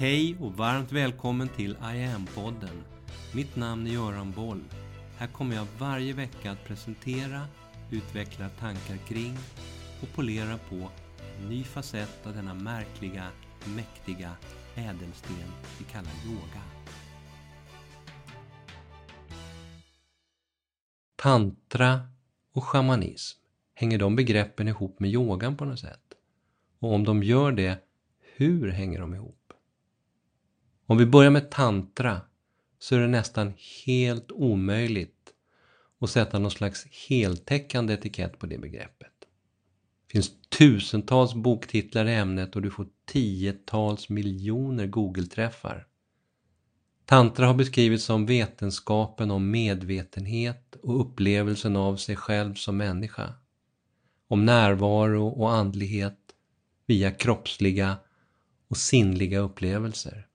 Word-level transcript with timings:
Hej 0.00 0.36
och 0.40 0.52
varmt 0.52 0.92
välkommen 0.92 1.48
till 1.48 1.70
I 1.70 2.04
am-podden. 2.04 2.82
Mitt 3.34 3.56
namn 3.56 3.86
är 3.86 3.90
Göran 3.90 4.32
Boll. 4.32 4.64
Här 5.18 5.26
kommer 5.26 5.56
jag 5.56 5.66
varje 5.78 6.12
vecka 6.12 6.50
att 6.50 6.64
presentera, 6.64 7.46
utveckla 7.90 8.48
tankar 8.48 8.96
kring 8.96 9.36
och 10.02 10.08
polera 10.14 10.58
på 10.58 10.90
en 11.38 11.48
ny 11.48 11.64
facett 11.64 12.26
av 12.26 12.34
denna 12.34 12.54
märkliga, 12.54 13.26
mäktiga 13.76 14.36
ädelsten 14.74 15.52
vi 15.78 15.84
kallar 15.84 16.12
yoga. 16.26 16.62
Tantra 21.16 22.00
och 22.52 22.64
shamanism, 22.64 23.38
hänger 23.74 23.98
de 23.98 24.16
begreppen 24.16 24.68
ihop 24.68 25.00
med 25.00 25.10
yogan 25.10 25.56
på 25.56 25.64
något 25.64 25.80
sätt? 25.80 26.14
Och 26.78 26.94
om 26.94 27.04
de 27.04 27.22
gör 27.22 27.52
det, 27.52 27.78
hur 28.36 28.70
hänger 28.70 29.00
de 29.00 29.14
ihop? 29.14 29.39
Om 30.90 30.98
vi 30.98 31.06
börjar 31.06 31.30
med 31.30 31.50
tantra 31.50 32.20
så 32.78 32.94
är 32.94 33.00
det 33.00 33.08
nästan 33.08 33.52
helt 33.86 34.32
omöjligt 34.32 35.32
att 36.00 36.10
sätta 36.10 36.38
någon 36.38 36.50
slags 36.50 36.86
heltäckande 37.08 37.94
etikett 37.94 38.38
på 38.38 38.46
det 38.46 38.58
begreppet. 38.58 39.12
Det 40.06 40.12
finns 40.12 40.30
tusentals 40.48 41.34
boktitlar 41.34 42.06
i 42.06 42.14
ämnet 42.14 42.56
och 42.56 42.62
du 42.62 42.70
får 42.70 42.86
tiotals 43.04 44.08
miljoner 44.08 44.86
Google-träffar. 44.86 45.86
Tantra 47.04 47.46
har 47.46 47.54
beskrivits 47.54 48.04
som 48.04 48.26
vetenskapen 48.26 49.30
om 49.30 49.50
medvetenhet 49.50 50.76
och 50.82 51.00
upplevelsen 51.00 51.76
av 51.76 51.96
sig 51.96 52.16
själv 52.16 52.54
som 52.54 52.76
människa. 52.76 53.34
Om 54.28 54.44
närvaro 54.44 55.28
och 55.28 55.52
andlighet 55.52 56.18
via 56.86 57.10
kroppsliga 57.10 57.96
och 58.68 58.76
sinnliga 58.76 59.38
upplevelser. 59.38 60.26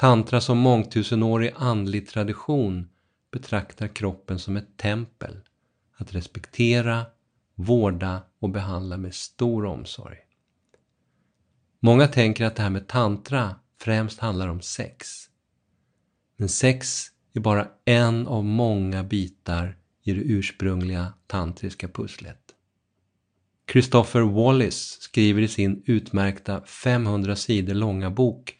Tantra 0.00 0.40
som 0.40 0.58
mångtusenårig 0.58 1.52
andlig 1.56 2.08
tradition 2.08 2.88
betraktar 3.32 3.88
kroppen 3.88 4.38
som 4.38 4.56
ett 4.56 4.76
tempel 4.76 5.36
att 5.96 6.14
respektera, 6.14 7.06
vårda 7.54 8.22
och 8.38 8.50
behandla 8.50 8.96
med 8.96 9.14
stor 9.14 9.64
omsorg. 9.64 10.16
Många 11.80 12.06
tänker 12.08 12.44
att 12.44 12.56
det 12.56 12.62
här 12.62 12.70
med 12.70 12.88
tantra 12.88 13.56
främst 13.80 14.18
handlar 14.18 14.48
om 14.48 14.60
sex. 14.60 15.08
Men 16.36 16.48
sex 16.48 17.06
är 17.34 17.40
bara 17.40 17.68
en 17.84 18.26
av 18.26 18.44
många 18.44 19.04
bitar 19.04 19.76
i 20.02 20.12
det 20.12 20.20
ursprungliga 20.20 21.12
tantriska 21.26 21.88
pusslet. 21.88 22.42
Christopher 23.72 24.20
Wallace 24.20 25.00
skriver 25.00 25.42
i 25.42 25.48
sin 25.48 25.82
utmärkta 25.86 26.60
500 26.60 27.36
sidor 27.36 27.74
långa 27.74 28.10
bok 28.10 28.56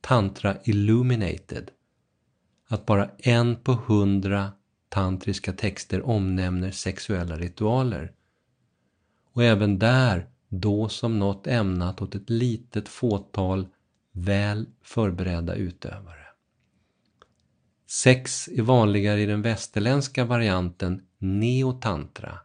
Tantra 0.00 0.56
Illuminated 0.64 1.70
att 2.68 2.86
bara 2.86 3.10
en 3.18 3.56
på 3.56 3.72
hundra 3.72 4.52
tantriska 4.88 5.52
texter 5.52 6.06
omnämner 6.06 6.70
sexuella 6.70 7.36
ritualer. 7.36 8.12
Och 9.32 9.44
även 9.44 9.78
där 9.78 10.26
då 10.48 10.88
som 10.88 11.18
något 11.18 11.46
ämnat 11.46 12.02
åt 12.02 12.14
ett 12.14 12.30
litet 12.30 12.88
fåtal 12.88 13.66
väl 14.12 14.66
förberedda 14.82 15.54
utövare. 15.54 16.26
Sex 17.86 18.48
är 18.48 18.62
vanligare 18.62 19.20
i 19.20 19.26
den 19.26 19.42
västerländska 19.42 20.24
varianten 20.24 21.06
neotantra 21.18 22.38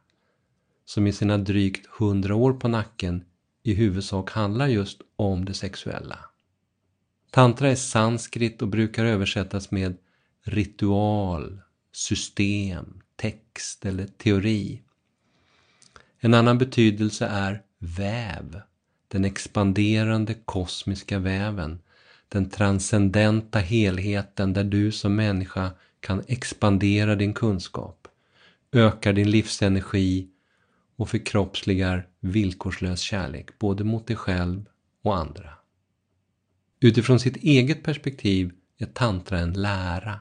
som 0.86 1.08
i 1.08 1.14
sina 1.14 1.38
drygt 1.38 1.88
hundra 1.88 2.36
år 2.36 2.54
på 2.54 2.68
nacken 2.68 3.26
i 3.64 3.74
huvudsak 3.74 4.32
handlar 4.32 4.68
just 4.68 5.02
om 5.16 5.46
det 5.46 5.54
sexuella. 5.54 6.20
Tantra 7.34 7.70
är 7.70 7.76
sanskrit 7.76 8.62
och 8.62 8.68
brukar 8.68 9.06
översättas 9.06 9.72
med 9.72 9.98
ritual, 10.44 11.62
system, 11.92 13.02
text 13.16 13.86
eller 13.86 14.08
teori. 14.08 14.82
En 16.20 16.34
annan 16.34 16.58
betydelse 16.58 17.26
är 17.26 17.62
väv, 17.80 18.62
den 19.08 19.26
expanderande 19.26 20.34
kosmiska 20.34 21.20
väven, 21.20 21.80
den 22.30 22.50
transcendenta 22.50 23.60
helheten 23.60 24.54
där 24.54 24.64
du 24.64 24.92
som 24.92 25.16
människa 25.16 25.72
kan 26.00 26.24
expandera 26.28 27.16
din 27.16 27.34
kunskap, 27.34 28.08
öka 28.72 29.14
din 29.14 29.32
livsenergi 29.32 30.28
och 30.96 31.10
förkroppsligar 31.10 32.08
villkorslös 32.20 33.00
kärlek 33.00 33.60
både 33.60 33.84
mot 33.84 34.08
dig 34.08 34.16
själv 34.16 34.66
och 35.02 35.18
andra. 35.18 35.63
Utifrån 36.84 37.20
sitt 37.20 37.38
eget 37.38 37.84
perspektiv 37.84 38.52
är 38.78 38.86
tantra 38.86 39.40
en 39.40 39.54
lära 39.54 40.20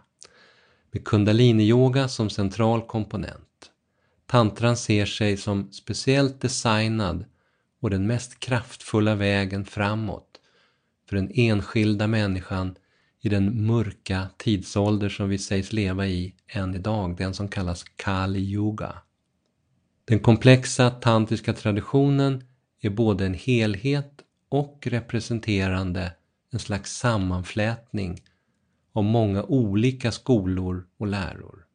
med 0.90 1.04
kundaliniyoga 1.04 2.08
som 2.08 2.30
central 2.30 2.82
komponent. 2.82 3.70
Tantran 4.26 4.76
ser 4.76 5.06
sig 5.06 5.36
som 5.36 5.72
speciellt 5.72 6.40
designad 6.40 7.24
och 7.80 7.90
den 7.90 8.06
mest 8.06 8.40
kraftfulla 8.40 9.14
vägen 9.14 9.64
framåt 9.64 10.40
för 11.08 11.16
den 11.16 11.30
enskilda 11.34 12.06
människan 12.06 12.74
i 13.20 13.28
den 13.28 13.66
mörka 13.66 14.28
tidsålder 14.36 15.08
som 15.08 15.28
vi 15.28 15.38
sägs 15.38 15.72
leva 15.72 16.06
i 16.06 16.34
än 16.46 16.74
idag, 16.74 17.16
den 17.16 17.34
som 17.34 17.48
kallas 17.48 17.84
Kali 17.96 18.40
Yuga. 18.40 18.94
Den 20.04 20.20
komplexa 20.20 20.90
tantriska 20.90 21.52
traditionen 21.52 22.44
är 22.80 22.90
både 22.90 23.26
en 23.26 23.34
helhet 23.34 24.12
och 24.48 24.86
representerande 24.86 26.12
en 26.52 26.58
slags 26.58 26.96
sammanflätning 26.96 28.22
av 28.92 29.04
många 29.04 29.42
olika 29.42 30.12
skolor 30.12 30.86
och 30.96 31.06
läror. 31.06 31.66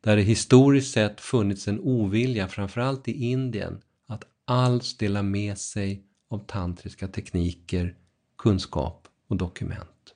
Där 0.00 0.16
det 0.16 0.22
historiskt 0.22 0.92
sett 0.92 1.20
funnits 1.20 1.68
en 1.68 1.80
ovilja, 1.80 2.48
framförallt 2.48 3.08
i 3.08 3.12
Indien, 3.12 3.82
att 4.06 4.24
alls 4.44 4.96
dela 4.96 5.22
med 5.22 5.58
sig 5.58 6.02
av 6.28 6.38
tantriska 6.38 7.08
tekniker, 7.08 7.96
kunskap 8.38 9.08
och 9.28 9.36
dokument. 9.36 10.14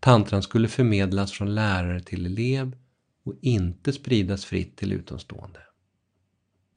Tantran 0.00 0.42
skulle 0.42 0.68
förmedlas 0.68 1.32
från 1.32 1.54
lärare 1.54 2.00
till 2.00 2.26
elev 2.26 2.76
och 3.24 3.34
inte 3.40 3.92
spridas 3.92 4.44
fritt 4.44 4.76
till 4.76 4.92
utomstående. 4.92 5.60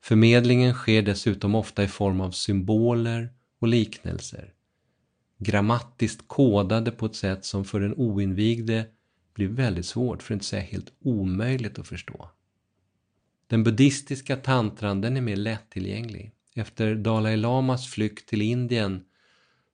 Förmedlingen 0.01 0.73
sker 0.73 1.01
dessutom 1.01 1.55
ofta 1.55 1.83
i 1.83 1.87
form 1.87 2.21
av 2.21 2.31
symboler 2.31 3.33
och 3.59 3.67
liknelser 3.67 4.53
grammatiskt 5.37 6.27
kodade 6.27 6.91
på 6.91 7.05
ett 7.05 7.15
sätt 7.15 7.45
som 7.45 7.65
för 7.65 7.79
den 7.79 7.93
oinvigde 7.93 8.85
blir 9.33 9.47
väldigt 9.47 9.85
svårt, 9.85 10.23
för 10.23 10.33
att 10.33 10.35
inte 10.35 10.45
säga 10.45 10.61
helt 10.61 10.93
omöjligt 10.99 11.79
att 11.79 11.87
förstå. 11.87 12.29
Den 13.47 13.63
buddhistiska 13.63 14.35
tantran 14.35 15.01
den 15.01 15.17
är 15.17 15.21
mer 15.21 15.35
lättillgänglig. 15.35 16.31
Efter 16.55 16.95
Dalai 16.95 17.37
Lamas 17.37 17.87
flykt 17.87 18.29
till 18.29 18.41
Indien 18.41 19.03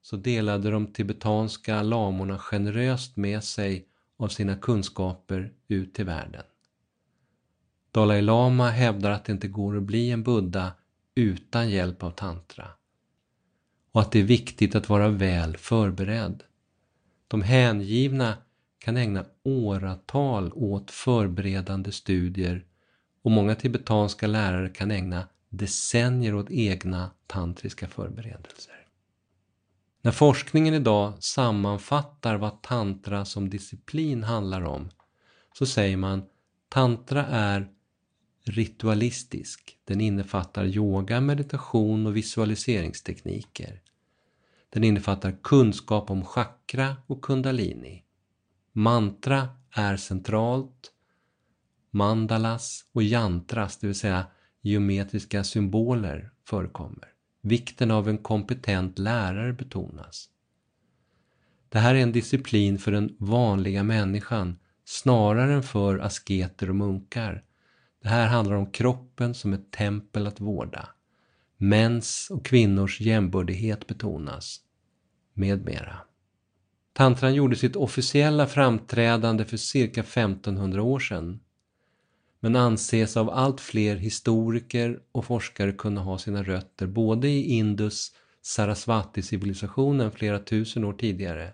så 0.01 0.15
delade 0.15 0.71
de 0.71 0.87
tibetanska 0.87 1.83
lamorna 1.83 2.37
generöst 2.39 3.17
med 3.17 3.43
sig 3.43 3.87
av 4.17 4.27
sina 4.27 4.55
kunskaper 4.55 5.53
ut 5.67 5.93
till 5.93 6.05
världen. 6.05 6.43
Dalai 7.91 8.21
Lama 8.21 8.69
hävdar 8.69 9.11
att 9.11 9.25
det 9.25 9.31
inte 9.31 9.47
går 9.47 9.77
att 9.77 9.83
bli 9.83 10.11
en 10.11 10.23
buddha 10.23 10.71
utan 11.15 11.69
hjälp 11.69 12.03
av 12.03 12.11
tantra 12.11 12.67
och 13.93 14.01
att 14.01 14.11
det 14.11 14.19
är 14.19 14.23
viktigt 14.23 14.75
att 14.75 14.89
vara 14.89 15.09
väl 15.09 15.57
förberedd. 15.57 16.43
De 17.27 17.41
hängivna 17.41 18.37
kan 18.79 18.97
ägna 18.97 19.25
åratal 19.43 20.51
åt 20.53 20.91
förberedande 20.91 21.91
studier 21.91 22.65
och 23.21 23.31
många 23.31 23.55
tibetanska 23.55 24.27
lärare 24.27 24.69
kan 24.69 24.91
ägna 24.91 25.27
decennier 25.49 26.35
åt 26.35 26.51
egna 26.51 27.11
tantriska 27.27 27.87
förberedelser. 27.87 28.87
När 30.01 30.11
forskningen 30.11 30.73
idag 30.73 31.23
sammanfattar 31.23 32.37
vad 32.37 32.61
tantra 32.61 33.25
som 33.25 33.49
disciplin 33.49 34.23
handlar 34.23 34.61
om 34.61 34.89
så 35.53 35.65
säger 35.65 35.97
man 35.97 36.23
tantra 36.69 37.25
är 37.25 37.67
ritualistisk. 38.43 39.77
Den 39.85 40.01
innefattar 40.01 40.65
yoga, 40.65 41.21
meditation 41.21 42.07
och 42.07 42.17
visualiseringstekniker. 42.17 43.82
Den 44.73 44.83
innefattar 44.83 45.37
kunskap 45.43 46.11
om 46.11 46.25
chakra 46.25 46.95
och 47.07 47.21
kundalini. 47.21 48.03
Mantra 48.71 49.49
är 49.71 49.97
centralt. 49.97 50.91
Mandalas 51.91 52.85
och 52.91 53.03
jantras, 53.03 53.77
det 53.77 53.87
vill 53.87 53.99
säga 53.99 54.25
geometriska 54.61 55.43
symboler, 55.43 56.31
förekommer. 56.47 57.07
Vikten 57.41 57.91
av 57.91 58.09
en 58.09 58.17
kompetent 58.17 58.99
lärare 58.99 59.53
betonas. 59.53 60.29
Det 61.69 61.79
här 61.79 61.95
är 61.95 61.99
en 61.99 62.11
disciplin 62.11 62.79
för 62.79 62.91
den 62.91 63.15
vanliga 63.19 63.83
människan 63.83 64.59
snarare 64.85 65.53
än 65.53 65.63
för 65.63 65.99
asketer 65.99 66.69
och 66.69 66.75
munkar 66.75 67.43
det 68.03 68.09
här 68.09 68.27
handlar 68.27 68.55
om 68.55 68.71
kroppen 68.71 69.33
som 69.33 69.53
ett 69.53 69.71
tempel 69.71 70.27
att 70.27 70.39
vårda. 70.39 70.89
Mäns 71.57 72.27
och 72.31 72.45
kvinnors 72.45 73.01
jämbördighet 73.01 73.87
betonas 73.87 74.59
med 75.33 75.65
mera. 75.65 75.97
Tantran 76.93 77.35
gjorde 77.35 77.55
sitt 77.55 77.75
officiella 77.75 78.47
framträdande 78.47 79.45
för 79.45 79.57
cirka 79.57 80.01
1500 80.01 80.81
år 80.81 80.99
sedan 80.99 81.39
men 82.43 82.55
anses 82.55 83.17
av 83.17 83.29
allt 83.29 83.61
fler 83.61 83.95
historiker 83.95 84.99
och 85.11 85.25
forskare 85.25 85.71
kunna 85.71 86.01
ha 86.01 86.17
sina 86.17 86.43
rötter 86.43 86.87
både 86.87 87.29
i 87.29 87.43
Indus 87.43 88.11
Sarasvati-civilisationen 88.41 90.11
flera 90.11 90.39
tusen 90.39 90.83
år 90.83 90.93
tidigare 90.93 91.53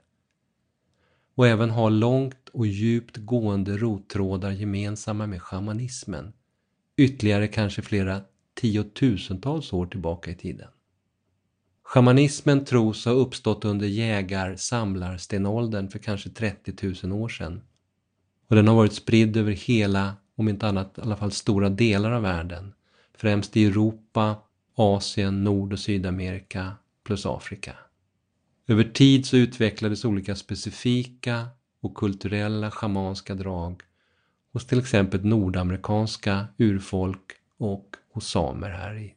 och 1.36 1.48
även 1.48 1.70
ha 1.70 1.90
långt 1.90 2.50
och 2.54 2.68
djupt 2.68 3.18
gående 3.18 3.78
rottrådar 3.78 4.52
gemensamma 4.52 5.28
med 5.28 5.42
shamanismen, 5.42 6.34
ytterligare 6.98 7.48
kanske 7.48 7.82
flera 7.82 8.22
tiotusentals 8.54 9.74
år 9.74 9.86
tillbaka 9.86 10.32
i 10.32 10.36
tiden. 10.36 10.68
Shamanismen 11.90 12.66
tros 12.66 13.06
ha 13.06 13.12
uppstått 13.12 13.66
under 13.66 13.88
jägar-samlarstenåldern 13.88 15.90
för 15.90 16.00
kanske 16.00 16.30
30 16.30 16.94
000 17.04 17.22
år 17.22 17.30
sedan. 17.30 17.62
Och 18.48 18.56
den 18.56 18.68
har 18.68 18.76
varit 18.76 18.94
spridd 18.94 19.38
över 19.38 19.52
hela, 19.52 20.16
om 20.36 20.50
inte 20.50 20.68
annat 20.68 20.98
i 20.98 21.02
alla 21.02 21.16
fall 21.16 21.32
stora 21.32 21.70
delar 21.70 22.12
av 22.12 22.22
världen. 22.22 22.74
Främst 23.14 23.58
i 23.58 23.66
Europa, 23.66 24.36
Asien, 24.76 25.44
Nord 25.44 25.74
och 25.74 25.80
Sydamerika 25.80 26.74
plus 27.04 27.26
Afrika. 27.26 27.76
Över 28.68 28.84
tid 28.84 29.26
så 29.26 29.38
utvecklades 29.38 30.06
olika 30.06 30.36
specifika 30.36 31.48
och 31.82 31.96
kulturella 31.96 32.72
schamanska 32.72 33.36
drag 33.36 33.82
hos 34.54 34.68
till 34.68 34.80
exempel 34.80 35.26
nordamerikanska 35.26 36.48
urfolk 36.58 37.32
och 37.58 37.96
hos 38.14 38.28
samer 38.28 38.70
här 38.70 38.98
i 38.98 39.14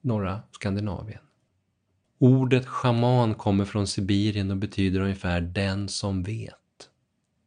norra 0.00 0.40
Skandinavien. 0.52 1.23
Ordet 2.24 2.66
schaman 2.66 3.34
kommer 3.34 3.64
från 3.64 3.86
Sibirien 3.86 4.50
och 4.50 4.56
betyder 4.56 5.00
ungefär 5.00 5.40
den 5.40 5.88
som 5.88 6.22
vet. 6.22 6.54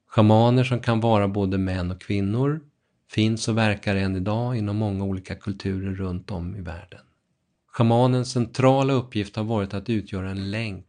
Schamaner 0.07 0.63
som 0.63 0.79
kan 0.79 0.99
vara 0.99 1.27
både 1.27 1.57
män 1.57 1.91
och 1.91 2.01
kvinnor 2.01 2.61
finns 3.11 3.47
och 3.47 3.57
verkar 3.57 3.95
än 3.95 4.15
idag 4.15 4.57
inom 4.57 4.77
många 4.77 5.03
olika 5.03 5.35
kulturer 5.35 5.93
runt 5.93 6.31
om 6.31 6.55
i 6.55 6.61
världen. 6.61 6.99
Schamanens 7.67 8.31
centrala 8.31 8.93
uppgift 8.93 9.35
har 9.35 9.43
varit 9.43 9.73
att 9.73 9.89
utgöra 9.89 10.29
en 10.29 10.51
länk 10.51 10.85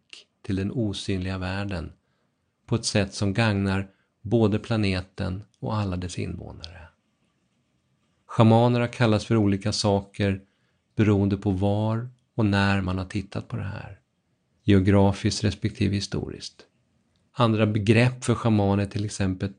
till 0.46 0.56
den 0.56 0.72
osynliga 0.72 1.38
världen 1.38 1.92
på 2.66 2.74
ett 2.74 2.84
sätt 2.84 3.14
som 3.14 3.34
gagnar 3.34 3.88
både 4.22 4.58
planeten 4.58 5.42
och 5.60 5.76
alla 5.76 5.96
dess 5.96 6.18
invånare. 6.18 6.88
Schamaner 8.26 8.80
har 8.80 8.88
kallats 8.88 9.24
för 9.24 9.36
olika 9.36 9.72
saker 9.72 10.40
beroende 10.96 11.36
på 11.36 11.50
var 11.50 12.08
och 12.38 12.46
när 12.46 12.80
man 12.80 12.98
har 12.98 13.04
tittat 13.04 13.48
på 13.48 13.56
det 13.56 13.62
här, 13.62 13.98
geografiskt 14.64 15.44
respektive 15.44 15.94
historiskt. 15.94 16.66
Andra 17.32 17.66
begrepp 17.66 18.24
för 18.24 18.34
schaman 18.34 18.80
är 18.80 18.86
till 18.86 19.04
exempel 19.04 19.52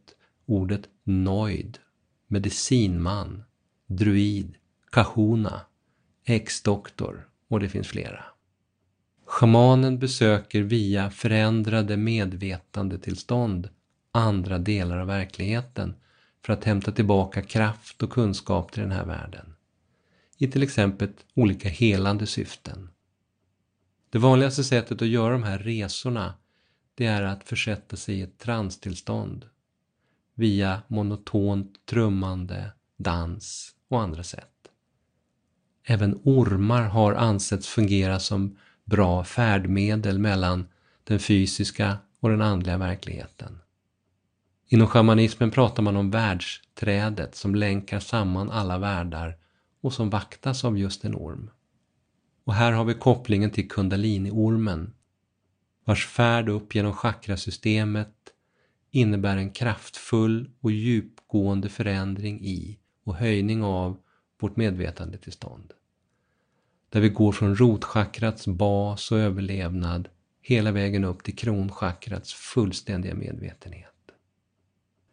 ordet 0.45 0.81
noid, 1.03 1.77
medicinman, 2.27 3.43
druid, 3.87 4.55
kahuna, 4.91 5.61
ex-doktor 6.25 7.27
och 7.47 7.59
det 7.59 7.69
finns 7.69 7.87
flera. 7.87 8.25
Schamanen 9.25 9.99
besöker 9.99 10.61
via 10.61 11.09
förändrade 11.11 11.97
medvetandetillstånd 11.97 13.69
andra 14.11 14.57
delar 14.57 14.97
av 14.97 15.07
verkligheten 15.07 15.95
för 16.45 16.53
att 16.53 16.63
hämta 16.63 16.91
tillbaka 16.91 17.41
kraft 17.41 18.03
och 18.03 18.11
kunskap 18.11 18.71
till 18.71 18.81
den 18.81 18.91
här 18.91 19.05
världen. 19.05 19.53
I 20.41 20.47
till 20.47 20.63
exempel 20.63 21.09
olika 21.33 21.69
helande 21.69 22.27
syften. 22.27 22.89
Det 24.09 24.17
vanligaste 24.17 24.63
sättet 24.63 25.01
att 25.01 25.07
göra 25.07 25.33
de 25.33 25.43
här 25.43 25.59
resorna 25.59 26.33
det 26.95 27.05
är 27.05 27.21
att 27.21 27.43
försätta 27.43 27.95
sig 27.95 28.15
i 28.15 28.21
ett 28.21 28.37
transtillstånd 28.37 29.45
via 30.35 30.81
monotont 30.87 31.85
trummande, 31.85 32.71
dans 32.97 33.75
och 33.87 34.01
andra 34.01 34.23
sätt. 34.23 34.71
Även 35.83 36.19
ormar 36.23 36.83
har 36.83 37.13
ansetts 37.13 37.67
fungera 37.67 38.19
som 38.19 38.57
bra 38.85 39.23
färdmedel 39.23 40.19
mellan 40.19 40.67
den 41.03 41.19
fysiska 41.19 41.97
och 42.19 42.29
den 42.29 42.41
andliga 42.41 42.77
verkligheten. 42.77 43.59
Inom 44.67 44.87
shamanismen 44.87 45.51
pratar 45.51 45.83
man 45.83 45.95
om 45.95 46.11
världsträdet 46.11 47.35
som 47.35 47.55
länkar 47.55 47.99
samman 47.99 48.51
alla 48.51 48.77
världar 48.77 49.38
och 49.81 49.93
som 49.93 50.09
vaktas 50.09 50.65
av 50.65 50.77
just 50.77 51.05
en 51.05 51.15
orm. 51.15 51.49
Och 52.43 52.53
här 52.53 52.71
har 52.71 52.85
vi 52.85 52.93
kopplingen 52.93 53.51
till 53.51 53.69
kundaliniormen 53.69 54.93
vars 55.89 56.07
färd 56.07 56.49
upp 56.49 56.75
genom 56.75 56.93
chakrasystemet 56.93 58.15
innebär 58.91 59.37
en 59.37 59.51
kraftfull 59.51 60.49
och 60.61 60.71
djupgående 60.71 61.69
förändring 61.69 62.41
i 62.41 62.79
och 63.03 63.15
höjning 63.15 63.63
av 63.63 63.97
vårt 64.39 64.55
medvetandetillstånd. 64.55 65.73
Där 66.89 67.01
vi 67.01 67.09
går 67.09 67.31
från 67.31 67.55
rotchakrats 67.55 68.47
bas 68.47 69.11
och 69.11 69.17
överlevnad 69.17 70.09
hela 70.41 70.71
vägen 70.71 71.03
upp 71.03 71.23
till 71.23 71.35
kronchakrats 71.35 72.33
fullständiga 72.33 73.15
medvetenhet. 73.15 74.11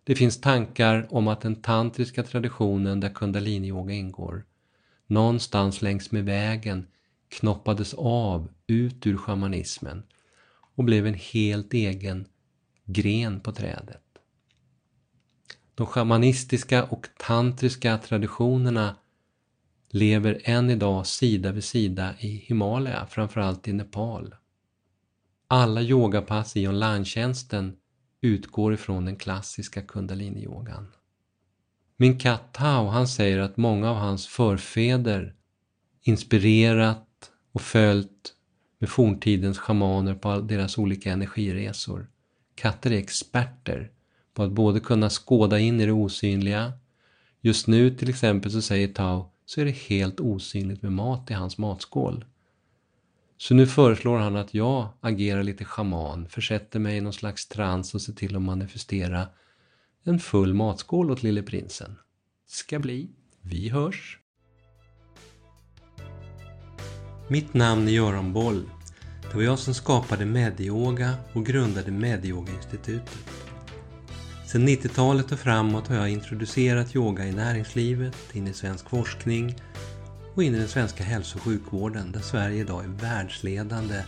Det 0.04 0.14
finns 0.14 0.40
tankar 0.40 1.06
om 1.10 1.28
att 1.28 1.40
den 1.40 1.62
tantriska 1.62 2.22
traditionen 2.22 3.00
där 3.00 3.14
kundaliniyoga 3.14 3.94
ingår 3.94 4.44
någonstans 5.06 5.82
längs 5.82 6.12
med 6.12 6.25
vägen 6.25 6.87
knoppades 7.29 7.94
av 7.94 8.49
ut 8.67 9.06
ur 9.06 9.17
shamanismen 9.17 10.03
och 10.75 10.85
blev 10.85 11.06
en 11.06 11.14
helt 11.14 11.75
egen 11.75 12.26
gren 12.85 13.41
på 13.41 13.53
trädet. 13.53 14.03
De 15.75 15.87
shamanistiska 15.87 16.85
och 16.85 17.08
tantriska 17.19 17.99
traditionerna 17.99 18.97
lever 19.88 20.41
än 20.44 20.70
idag 20.70 21.06
sida 21.06 21.52
vid 21.52 21.64
sida 21.64 22.14
i 22.19 22.29
Himalaya, 22.29 23.06
framförallt 23.06 23.69
i 23.69 23.73
Nepal. 23.73 24.35
Alla 25.49 25.82
yogapass 25.82 26.56
i 26.56 26.69
online-tjänsten 26.69 27.76
utgår 28.20 28.75
ifrån 28.75 29.05
den 29.05 29.17
klassiska 29.17 29.82
kundaliniyogan. 29.82 30.93
Min 31.96 32.19
katt 32.19 32.52
Tao, 32.52 32.87
han 32.87 33.08
säger 33.08 33.38
att 33.38 33.56
många 33.56 33.90
av 33.90 33.96
hans 33.96 34.26
förfäder 34.26 35.34
inspirerat 36.02 37.31
och 37.52 37.62
följt 37.62 38.32
med 38.78 38.88
forntidens 38.88 39.58
schamaner 39.58 40.14
på 40.14 40.40
deras 40.40 40.78
olika 40.78 41.12
energiresor. 41.12 42.06
Katter 42.54 42.90
är 42.92 42.99
experter 42.99 43.90
på 44.35 44.42
att 44.42 44.52
både 44.52 44.80
kunna 44.80 45.11
skåda 45.11 45.59
in 45.59 45.80
i 45.80 45.87
det 45.87 45.92
osynliga. 45.92 46.73
Just 47.40 47.66
nu 47.66 47.90
till 47.90 48.11
exempel 48.11 48.50
så 48.50 48.62
säger 48.62 48.88
Tao 48.88 49.30
så 49.47 49.61
är 49.61 49.64
det 49.64 49.76
helt 49.76 50.21
osynligt 50.21 50.82
med 50.82 50.92
mat 50.92 51.30
i 51.30 51.35
hans 51.35 51.59
matskål. 51.59 52.25
Så 53.37 53.54
nu 53.54 53.66
föreslår 53.66 54.18
han 54.18 54.37
att 54.37 54.54
jag 54.54 54.88
agerar 55.00 55.42
lite 55.42 55.64
schaman, 55.64 56.28
försätter 56.28 56.78
mig 56.78 56.97
i 56.97 57.00
någon 57.00 57.12
slags 57.12 57.49
trans 57.49 57.94
och 57.94 58.02
ser 58.02 58.12
till 58.12 58.37
att 58.37 58.42
manifestera 58.42 59.26
en 60.06 60.18
full 60.18 60.54
matskål 60.54 61.10
åt 61.10 61.22
lille 61.22 61.42
prinsen. 61.42 61.96
Ska 62.48 62.78
bli. 62.78 63.10
Vi 63.42 63.68
hörs! 63.68 64.18
Mitt 67.28 67.54
namn 67.54 67.88
är 67.88 67.92
Göran 67.92 68.32
Boll. 68.32 68.70
Det 69.22 69.34
var 69.36 69.42
jag 69.42 69.58
som 69.58 69.75
skapade 69.75 70.25
Medyoga 70.25 71.14
och 71.32 71.46
grundade 71.46 71.90
Medyoga-institutet. 71.90 73.18
Sedan 74.46 74.68
90-talet 74.68 75.32
och 75.32 75.38
framåt 75.38 75.88
har 75.88 75.96
jag 75.96 76.08
introducerat 76.08 76.96
yoga 76.96 77.26
i 77.26 77.32
näringslivet, 77.32 78.16
in 78.32 78.48
i 78.48 78.52
svensk 78.52 78.88
forskning 78.88 79.56
och 80.34 80.42
in 80.42 80.54
i 80.54 80.58
den 80.58 80.68
svenska 80.68 81.04
hälso 81.04 81.38
och 81.38 81.44
sjukvården 81.44 82.12
där 82.12 82.20
Sverige 82.20 82.60
idag 82.60 82.84
är 82.84 82.88
världsledande 82.88 84.02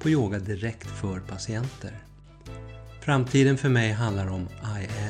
på 0.00 0.10
yoga 0.10 0.38
direkt 0.38 0.88
för 0.88 1.20
patienter. 1.20 1.92
Framtiden 3.00 3.58
för 3.58 3.68
mig 3.68 3.92
handlar 3.92 4.26
om 4.26 4.48
I 4.62 4.86
am. 4.86 5.09